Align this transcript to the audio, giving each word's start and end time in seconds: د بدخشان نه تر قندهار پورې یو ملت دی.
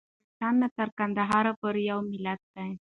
د 0.03 0.03
بدخشان 0.07 0.53
نه 0.61 0.67
تر 0.75 0.87
قندهار 0.97 1.45
پورې 1.59 1.81
یو 1.91 1.99
ملت 2.11 2.41
دی. 2.55 2.71